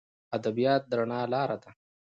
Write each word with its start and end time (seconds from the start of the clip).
ادبیات 0.35 0.81
د 0.89 0.91
رڼا 0.99 1.21
لار 1.33 1.49
ده. 1.61 1.69